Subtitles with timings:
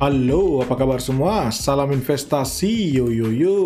[0.00, 1.52] Halo, apa kabar semua?
[1.52, 3.56] Salam investasi, yo yo yo.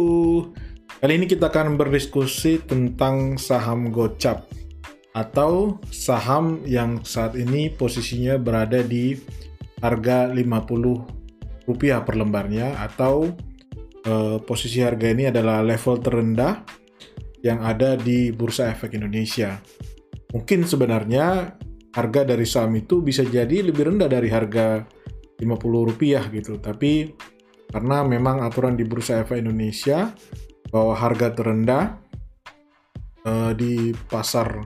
[0.99, 4.43] Kali ini kita akan berdiskusi tentang saham gocap
[5.15, 9.15] atau saham yang saat ini posisinya berada di
[9.79, 13.31] harga 50 rupiah per lembarnya atau
[14.03, 16.67] eh, posisi harga ini adalah level terendah
[17.47, 19.63] yang ada di Bursa Efek Indonesia.
[20.35, 21.55] Mungkin sebenarnya
[21.95, 24.83] harga dari saham itu bisa jadi lebih rendah dari harga
[25.45, 26.57] 50 rupiah gitu.
[26.57, 27.13] Tapi
[27.69, 30.11] karena memang aturan di Bursa Efek Indonesia
[30.73, 32.01] bahwa harga terendah
[33.29, 34.65] uh, di pasar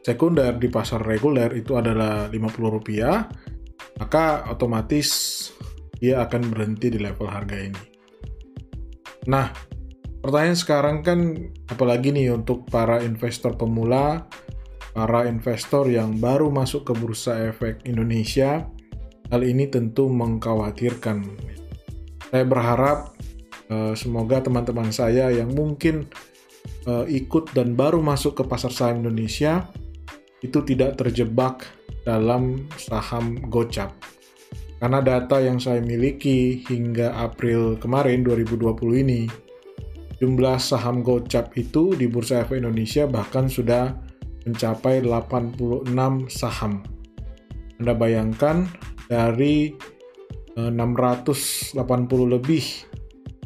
[0.00, 2.36] sekunder di pasar reguler itu adalah 50
[2.76, 3.24] rupiah,
[4.00, 5.08] maka otomatis
[6.00, 7.82] dia akan berhenti di level harga ini.
[9.28, 9.52] Nah,
[10.24, 11.20] pertanyaan sekarang kan
[11.68, 14.24] apalagi nih untuk para investor pemula
[14.94, 18.66] para investor yang baru masuk ke Bursa Efek Indonesia,
[19.30, 21.24] hal ini tentu mengkhawatirkan.
[22.30, 23.14] Saya berharap
[23.70, 26.10] uh, semoga teman-teman saya yang mungkin
[26.86, 29.70] uh, ikut dan baru masuk ke pasar saham Indonesia
[30.42, 31.66] itu tidak terjebak
[32.02, 33.94] dalam saham gocap.
[34.80, 39.28] Karena data yang saya miliki hingga April kemarin 2020 ini,
[40.16, 43.92] jumlah saham gocap itu di Bursa Efek Indonesia bahkan sudah
[44.48, 45.84] mencapai 86
[46.32, 46.80] saham.
[47.76, 48.64] Anda bayangkan
[49.10, 49.74] dari
[50.54, 52.64] 680 eh, lebih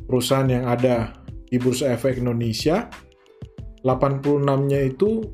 [0.04, 1.16] perusahaan yang ada
[1.48, 2.92] di Bursa Efek Indonesia,
[3.80, 5.24] 86-nya itu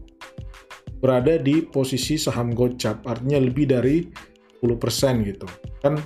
[1.02, 4.06] berada di posisi saham gocap, artinya lebih dari
[4.62, 5.48] 10% gitu.
[5.80, 5.98] Kan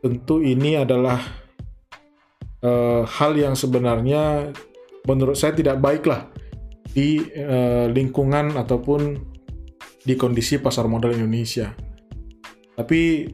[0.00, 1.18] tentu ini adalah
[2.62, 4.54] uh, hal yang sebenarnya
[5.04, 6.30] menurut saya tidak baik lah
[6.94, 9.18] di uh, lingkungan ataupun
[10.00, 11.89] di kondisi pasar modal Indonesia.
[12.80, 13.28] Tapi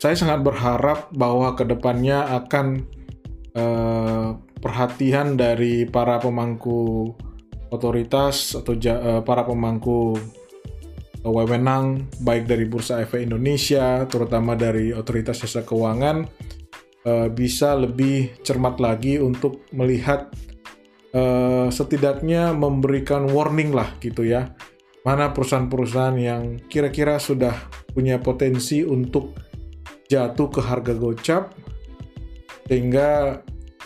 [0.00, 2.88] saya sangat berharap bahwa ke depannya akan
[3.52, 7.12] uh, perhatian dari para pemangku
[7.68, 10.16] otoritas atau uh, para pemangku
[11.20, 16.24] wewenang baik dari Bursa Efek Indonesia, terutama dari otoritas jasa keuangan,
[17.04, 20.32] uh, bisa lebih cermat lagi untuk melihat
[21.12, 24.54] uh, setidaknya memberikan warning lah gitu ya.
[25.06, 27.54] Mana perusahaan-perusahaan yang kira-kira sudah
[27.94, 29.38] punya potensi untuk
[30.10, 31.54] jatuh ke harga gocap
[32.66, 33.38] sehingga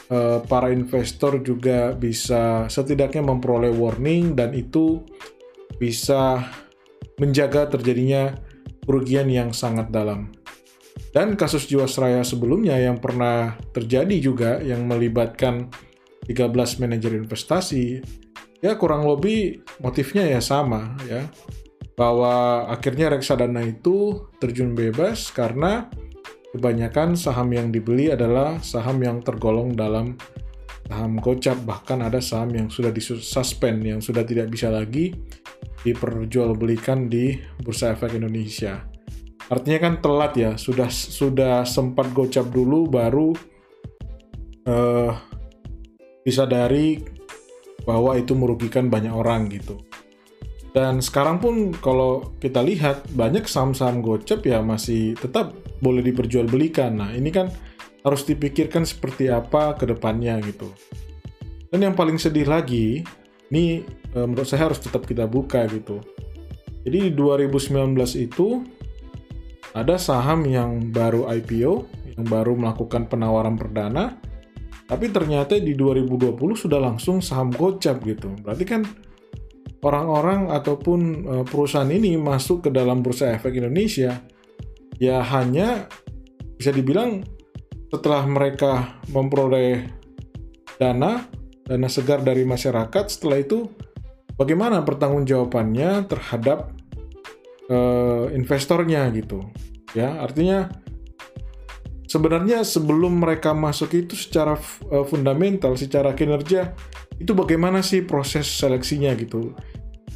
[0.08, 5.04] uh, para investor juga bisa setidaknya memperoleh warning dan itu
[5.76, 6.40] bisa
[7.20, 8.32] menjaga terjadinya
[8.84, 10.32] kerugian yang sangat dalam.
[11.10, 15.68] Dan kasus Jiwasraya sebelumnya yang pernah terjadi juga yang melibatkan
[16.26, 17.98] 13 manajer investasi,
[18.60, 21.28] ya kurang lebih motifnya ya sama ya.
[21.96, 25.92] Bahwa akhirnya reksadana itu terjun bebas karena
[26.56, 30.16] kebanyakan saham yang dibeli adalah saham yang tergolong dalam
[30.90, 35.14] saham gocap bahkan ada saham yang sudah disuspend yang sudah tidak bisa lagi
[35.86, 38.84] diperjualbelikan di Bursa Efek Indonesia.
[39.50, 43.34] Artinya kan telat ya, sudah sudah sempat gocap dulu baru
[44.68, 45.12] uh,
[46.22, 47.02] disadari
[47.84, 49.80] bahwa itu merugikan banyak orang gitu.
[50.70, 55.50] Dan sekarang pun kalau kita lihat banyak saham-saham gocap ya masih tetap
[55.82, 56.94] boleh diperjualbelikan.
[56.94, 57.50] Nah ini kan
[58.06, 60.70] harus dipikirkan seperti apa ke depannya gitu.
[61.74, 63.02] Dan yang paling sedih lagi,
[63.50, 63.82] ini
[64.14, 65.98] e, menurut saya harus tetap kita buka gitu.
[66.86, 68.62] Jadi di 2019 itu
[69.74, 71.86] ada saham yang baru IPO,
[72.18, 74.18] yang baru melakukan penawaran perdana,
[74.90, 78.34] tapi ternyata di 2020 sudah langsung saham gocap gitu.
[78.42, 78.82] Berarti kan
[79.80, 84.20] orang-orang ataupun uh, perusahaan ini masuk ke dalam bursa efek Indonesia
[85.00, 85.88] ya hanya
[86.60, 87.24] bisa dibilang
[87.88, 89.88] setelah mereka memperoleh
[90.76, 91.24] dana
[91.64, 93.64] dana segar dari masyarakat setelah itu
[94.36, 96.76] bagaimana pertanggungjawabannya terhadap
[97.72, 99.40] uh, investornya gitu
[99.96, 100.68] ya artinya
[102.10, 104.58] sebenarnya sebelum mereka masuk itu secara
[104.90, 106.74] uh, fundamental, secara kinerja
[107.22, 109.54] itu bagaimana sih proses seleksinya gitu.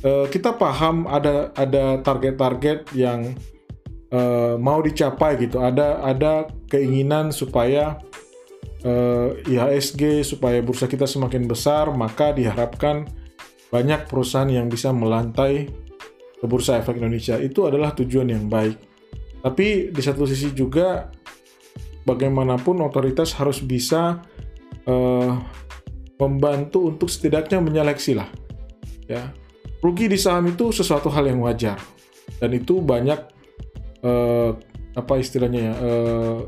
[0.03, 3.39] Uh, kita paham ada ada target-target yang
[4.11, 5.63] uh, mau dicapai gitu.
[5.63, 8.03] Ada ada keinginan supaya
[9.49, 13.09] IHSG supaya bursa kita semakin besar, maka diharapkan
[13.73, 15.73] banyak perusahaan yang bisa melantai
[16.37, 17.41] ke bursa efek Indonesia.
[17.41, 18.77] Itu adalah tujuan yang baik.
[19.41, 21.09] Tapi di satu sisi juga
[22.05, 24.21] bagaimanapun otoritas harus bisa
[24.89, 25.33] uh,
[26.21, 28.29] membantu untuk setidaknya menyeleksi lah
[29.09, 29.33] ya
[29.85, 31.77] rugi di saham itu sesuatu hal yang wajar
[32.41, 33.21] dan itu banyak
[34.05, 34.57] uh,
[34.95, 36.41] apa istilahnya ya eh,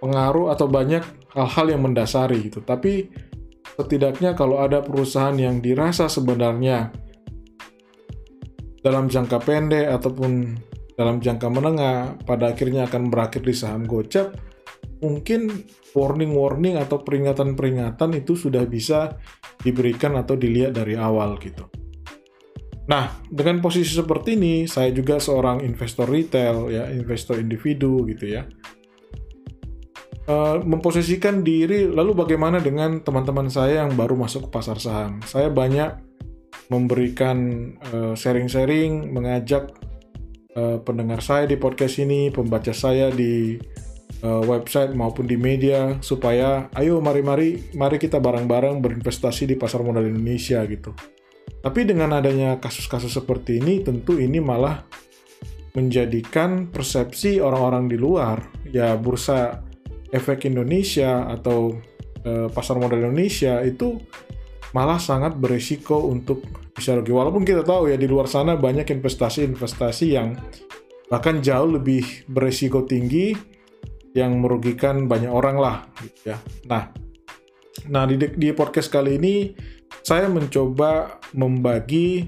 [0.00, 1.04] pengaruh atau banyak
[1.36, 2.64] hal-hal yang mendasari gitu.
[2.64, 3.12] Tapi
[3.76, 6.88] setidaknya kalau ada perusahaan yang dirasa sebenarnya
[8.80, 10.56] dalam jangka pendek ataupun
[10.96, 14.36] dalam jangka menengah pada akhirnya akan berakhir di saham gocap,
[15.00, 15.64] mungkin
[15.96, 19.16] warning-warning atau peringatan-peringatan itu sudah bisa
[19.60, 21.66] diberikan atau dilihat dari awal gitu.
[22.90, 28.42] Nah, dengan posisi seperti ini, saya juga seorang investor retail, ya, investor individu gitu ya.
[30.26, 35.22] Uh, memposisikan diri, lalu bagaimana dengan teman-teman saya yang baru masuk ke pasar saham?
[35.26, 36.02] Saya banyak
[36.70, 37.38] memberikan
[37.94, 39.70] uh, sharing-sharing, mengajak
[40.54, 43.58] uh, pendengar saya di podcast ini, pembaca saya di
[44.22, 50.06] uh, website maupun di media supaya ayo mari-mari mari kita bareng-bareng berinvestasi di pasar modal
[50.06, 50.92] Indonesia gitu.
[51.60, 54.80] Tapi dengan adanya kasus-kasus seperti ini, tentu ini malah
[55.76, 58.40] menjadikan persepsi orang-orang di luar,
[58.72, 59.60] ya bursa
[60.10, 61.76] efek Indonesia atau
[62.24, 64.00] e, pasar modal Indonesia itu
[64.72, 66.42] malah sangat berisiko untuk
[66.72, 67.12] bisa rugi.
[67.12, 70.34] Walaupun kita tahu ya di luar sana banyak investasi-investasi yang
[71.12, 73.36] bahkan jauh lebih berisiko tinggi
[74.16, 76.38] yang merugikan banyak orang lah, gitu ya.
[76.66, 76.90] Nah,
[77.86, 79.54] nah di, di podcast kali ini
[80.02, 82.26] saya mencoba membagi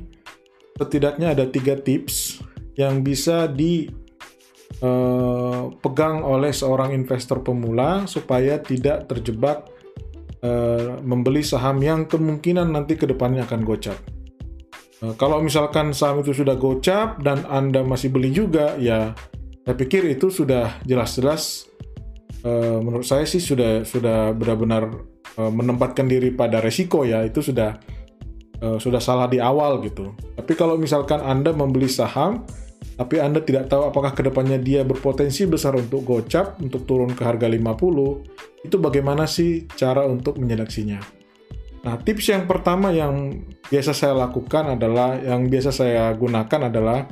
[0.79, 2.43] setidaknya ada tiga tips
[2.79, 4.06] yang bisa dipegang
[6.25, 9.69] uh, oleh seorang investor pemula supaya tidak terjebak
[10.40, 13.99] uh, membeli saham yang kemungkinan nanti ke depannya akan gocap.
[15.02, 19.12] Uh, kalau misalkan saham itu sudah gocap dan Anda masih beli juga, ya
[19.62, 21.70] saya pikir itu sudah jelas-jelas
[22.46, 24.90] uh, menurut saya sih sudah sudah benar-benar
[25.38, 27.78] uh, menempatkan diri pada resiko ya itu sudah
[28.62, 30.14] uh, sudah salah di awal gitu.
[30.38, 32.46] Tapi kalau misalkan Anda membeli saham
[32.92, 37.24] tapi Anda tidak tahu apakah ke depannya dia berpotensi besar untuk gocap, untuk turun ke
[37.24, 41.00] harga 50, itu bagaimana sih cara untuk menyeleksinya?
[41.82, 47.08] Nah, tips yang pertama yang biasa saya lakukan adalah, yang biasa saya gunakan adalah,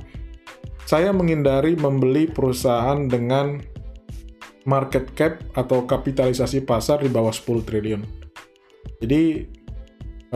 [0.87, 3.59] saya menghindari membeli perusahaan dengan
[4.69, 8.03] market cap atau kapitalisasi pasar di bawah 10 triliun.
[9.01, 9.23] Jadi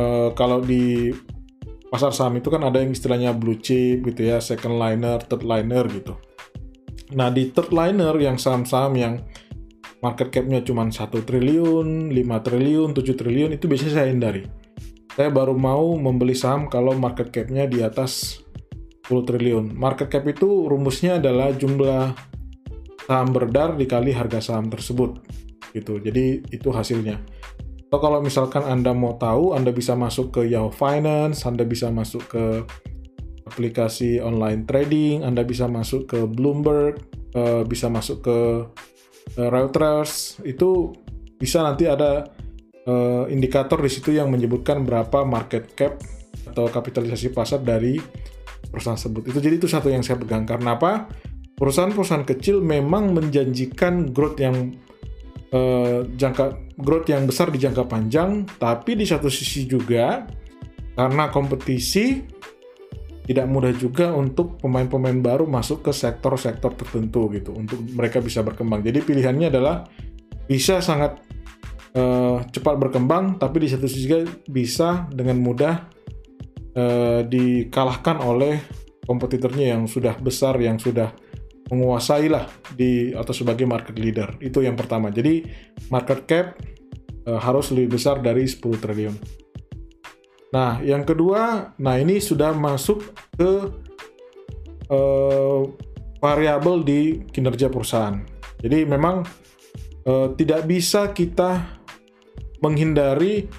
[0.00, 1.12] uh, kalau di
[1.92, 5.84] pasar saham itu kan ada yang istilahnya blue chip gitu ya, second liner, third liner
[5.92, 6.16] gitu.
[7.12, 9.14] Nah di third liner yang saham-saham yang
[10.00, 14.44] market capnya cuma 1 triliun, 5 triliun, 7 triliun itu biasanya saya hindari.
[15.14, 18.42] Saya baru mau membeli saham kalau market capnya di atas
[19.06, 19.76] 10 triliun.
[19.76, 22.33] Market cap itu rumusnya adalah jumlah
[23.04, 25.20] saham beredar dikali harga saham tersebut
[25.76, 26.00] gitu.
[26.00, 27.20] Jadi itu hasilnya.
[27.88, 32.26] Atau kalau misalkan Anda mau tahu, Anda bisa masuk ke Yahoo Finance, Anda bisa masuk
[32.26, 32.44] ke
[33.46, 36.98] aplikasi online trading, Anda bisa masuk ke Bloomberg,
[37.36, 38.38] uh, bisa masuk ke
[39.38, 40.90] uh, Reuters, itu
[41.38, 42.24] bisa nanti ada
[42.88, 46.00] uh, indikator di situ yang menyebutkan berapa market cap
[46.50, 48.00] atau kapitalisasi pasar dari
[48.74, 49.30] perusahaan tersebut.
[49.30, 50.48] Itu jadi itu satu yang saya pegang.
[50.48, 51.06] Karena apa?
[51.54, 54.74] Perusahaan-perusahaan kecil memang menjanjikan growth yang
[55.54, 60.26] uh, jangka growth yang besar di jangka panjang, tapi di satu sisi juga
[60.94, 62.22] karena kompetisi
[63.24, 68.84] tidak mudah juga untuk pemain-pemain baru masuk ke sektor-sektor tertentu gitu untuk mereka bisa berkembang.
[68.84, 69.88] Jadi pilihannya adalah
[70.44, 71.24] bisa sangat
[71.96, 75.88] uh, cepat berkembang, tapi di satu sisi juga bisa dengan mudah
[76.76, 78.60] uh, dikalahkan oleh
[79.08, 81.08] kompetitornya yang sudah besar, yang sudah
[81.72, 82.44] menguasai lah
[82.76, 84.36] di atau sebagai market leader.
[84.40, 85.08] Itu yang pertama.
[85.08, 85.44] Jadi
[85.88, 86.46] market cap
[87.24, 89.16] uh, harus lebih besar dari 10 triliun.
[90.54, 93.02] Nah, yang kedua, nah ini sudah masuk
[93.34, 93.52] ke
[94.86, 95.62] uh,
[96.22, 98.22] variabel di kinerja perusahaan.
[98.62, 99.26] Jadi memang
[100.06, 101.82] uh, tidak bisa kita
[102.62, 103.50] menghindari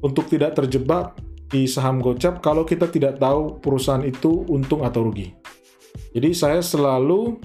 [0.00, 1.18] untuk tidak terjebak
[1.52, 5.41] di saham gocap kalau kita tidak tahu perusahaan itu untung atau rugi.
[6.12, 7.40] Jadi saya selalu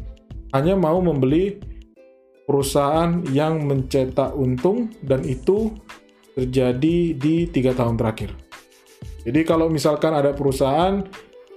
[0.52, 1.60] hanya mau membeli
[2.48, 5.76] perusahaan yang mencetak untung dan itu
[6.36, 8.32] terjadi di tiga tahun terakhir.
[9.28, 11.04] Jadi kalau misalkan ada perusahaan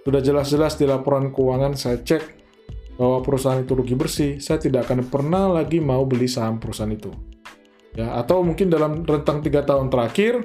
[0.03, 2.41] sudah jelas-jelas di laporan keuangan saya cek
[2.99, 7.09] bahwa perusahaan itu rugi bersih, saya tidak akan pernah lagi mau beli saham perusahaan itu.
[7.95, 10.43] Ya, atau mungkin dalam rentang tiga tahun terakhir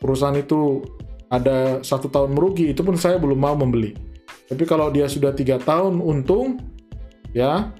[0.00, 0.84] perusahaan itu
[1.28, 4.13] ada satu tahun merugi, itu pun saya belum mau membeli.
[4.44, 6.60] Tapi kalau dia sudah tiga tahun untung,
[7.32, 7.72] ya,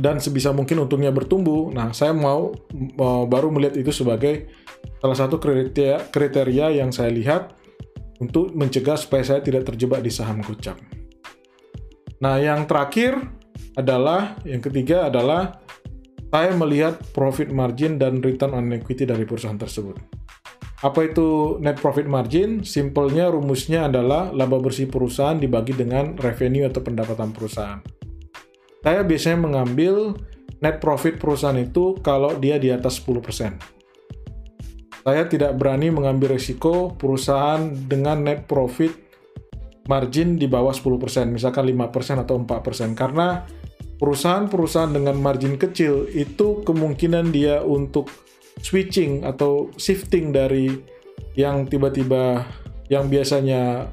[0.00, 2.56] dan sebisa mungkin untungnya bertumbuh, nah saya mau,
[2.96, 4.48] mau baru melihat itu sebagai
[4.98, 7.54] salah satu kriteria, kriteria yang saya lihat
[8.22, 10.78] untuk mencegah supaya saya tidak terjebak di saham gocap.
[12.22, 13.18] Nah, yang terakhir
[13.74, 15.58] adalah yang ketiga adalah
[16.32, 19.98] saya melihat profit margin dan return on equity dari perusahaan tersebut.
[20.82, 22.66] Apa itu net profit margin?
[22.66, 27.78] Simpelnya rumusnya adalah laba bersih perusahaan dibagi dengan revenue atau pendapatan perusahaan.
[28.82, 30.18] Saya biasanya mengambil
[30.58, 33.62] net profit perusahaan itu kalau dia di atas 10%.
[35.02, 38.90] Saya tidak berani mengambil risiko perusahaan dengan net profit
[39.86, 42.98] margin di bawah 10%, misalkan 5% atau 4%.
[42.98, 43.46] Karena
[44.02, 48.10] perusahaan-perusahaan dengan margin kecil itu kemungkinan dia untuk
[48.60, 50.68] switching atau shifting dari
[51.38, 52.44] yang tiba-tiba
[52.92, 53.88] yang biasanya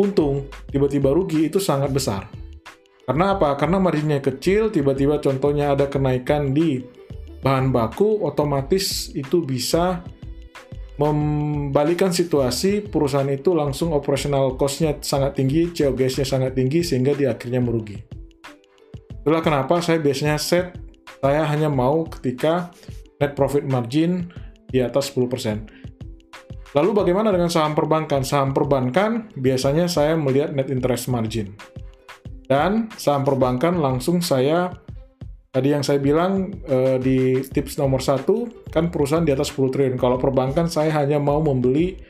[0.00, 2.30] untung tiba-tiba rugi itu sangat besar.
[3.02, 3.58] Karena apa?
[3.58, 6.80] Karena marginnya kecil, tiba-tiba contohnya ada kenaikan di
[7.42, 10.06] bahan baku, otomatis itu bisa
[11.02, 17.58] membalikan situasi perusahaan itu langsung operational cost-nya sangat tinggi, COGS-nya sangat tinggi sehingga di akhirnya
[17.58, 17.98] merugi.
[19.22, 20.78] Itulah kenapa saya biasanya set
[21.22, 22.70] saya hanya mau ketika
[23.22, 24.26] net profit margin
[24.66, 26.74] di atas 10%.
[26.74, 28.26] Lalu bagaimana dengan saham perbankan?
[28.26, 31.54] Saham perbankan biasanya saya melihat net interest margin.
[32.50, 34.74] Dan saham perbankan langsung saya
[35.52, 40.00] Tadi yang saya bilang uh, di tips nomor satu kan perusahaan di atas 10 triliun.
[40.00, 42.00] Kalau perbankan saya hanya mau membeli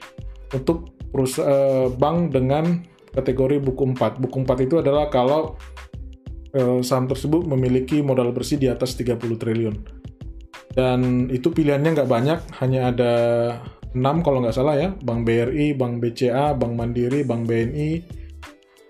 [0.55, 4.23] untuk perusahaan uh, bank dengan kategori buku 4.
[4.23, 5.59] Buku 4 itu adalah kalau
[6.55, 9.75] uh, saham tersebut memiliki modal bersih di atas 30 triliun.
[10.73, 13.13] Dan itu pilihannya nggak banyak, hanya ada
[13.93, 14.89] 6 kalau nggak salah ya.
[15.05, 17.91] Bank BRI, Bank BCA, Bank Mandiri, Bank BNI,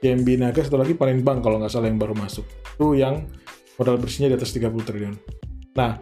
[0.03, 2.43] CMB Naga, satu lagi paling bank kalau nggak salah yang baru masuk.
[2.75, 3.27] Itu yang
[3.79, 5.15] modal bersihnya di atas 30 triliun.
[5.79, 5.99] Nah,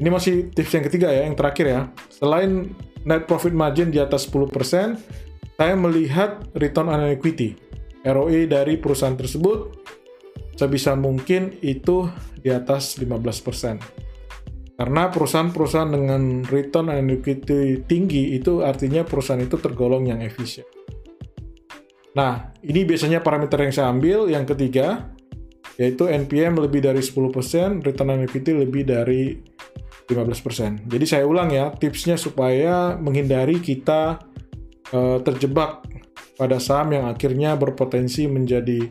[0.00, 1.80] ini masih tips yang ketiga ya, yang terakhir ya.
[2.08, 2.72] Selain
[3.04, 4.96] net profit margin di atas 10%,
[5.60, 7.52] saya melihat return on equity,
[8.04, 9.76] ROE dari perusahaan tersebut
[10.56, 12.08] sebisa mungkin itu
[12.40, 14.07] di atas 15%.
[14.78, 20.62] Karena perusahaan-perusahaan dengan return on equity tinggi itu artinya perusahaan itu tergolong yang efisien.
[22.14, 24.30] Nah, ini biasanya parameter yang saya ambil.
[24.30, 25.10] Yang ketiga,
[25.82, 29.34] yaitu NPM lebih dari 10%, return on equity lebih dari
[30.06, 30.86] 15%.
[30.86, 34.22] Jadi saya ulang ya, tipsnya supaya menghindari kita
[34.94, 35.84] uh, terjebak
[36.38, 38.86] pada saham yang akhirnya berpotensi menjadi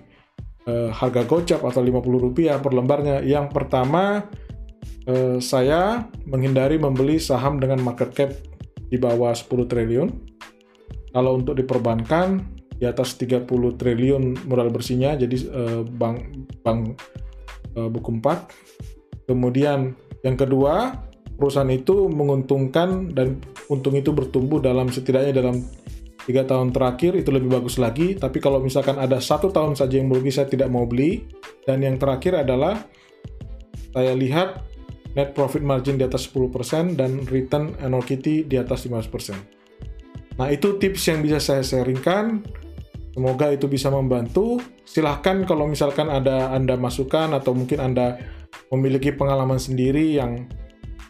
[0.68, 3.24] uh, harga gocap atau 50 rupiah per lembarnya.
[3.24, 4.28] Yang pertama,
[5.08, 8.32] uh, saya menghindari membeli saham dengan market cap
[8.88, 10.10] di bawah 10 triliun.
[11.12, 17.02] Kalau untuk diperbankan, di atas 30 triliun modal bersihnya jadi uh, bank bank
[17.74, 20.94] uh, buku 4 kemudian yang kedua
[21.38, 25.66] perusahaan itu menguntungkan dan untung itu bertumbuh dalam setidaknya dalam
[26.26, 28.18] tiga tahun terakhir itu lebih bagus lagi.
[28.18, 31.24] Tapi kalau misalkan ada satu tahun saja yang merugi saya tidak mau beli.
[31.64, 32.84] Dan yang terakhir adalah
[33.96, 34.60] saya lihat
[35.16, 39.58] net profit margin di atas 10% dan return equity di atas 15%.
[40.38, 42.46] Nah, itu tips yang bisa saya sharingkan.
[43.18, 44.62] Semoga itu bisa membantu.
[44.86, 48.22] Silahkan kalau misalkan ada Anda masukan atau mungkin Anda
[48.70, 50.46] memiliki pengalaman sendiri yang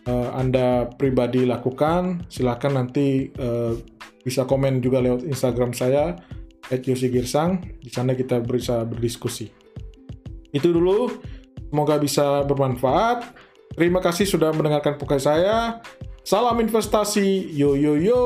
[0.08, 3.76] uh, Anda pribadi lakukan, silahkan nanti uh,
[4.24, 6.16] bisa komen juga lewat Instagram saya
[6.72, 7.60] @yosigirsang.
[7.84, 9.52] Di sana kita bisa berdiskusi.
[10.56, 11.12] Itu dulu.
[11.68, 13.47] Semoga bisa bermanfaat.
[13.78, 15.86] Terima kasih sudah mendengarkan podcast saya.
[16.26, 17.54] Salam investasi.
[17.54, 18.22] Yo yo yo.